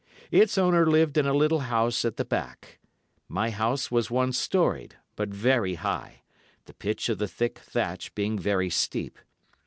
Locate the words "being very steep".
8.15-9.19